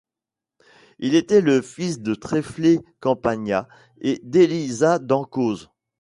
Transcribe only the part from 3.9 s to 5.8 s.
et d'Eliza Dancause.